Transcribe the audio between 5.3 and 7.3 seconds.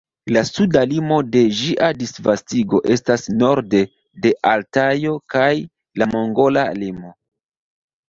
kaj la mongola limo.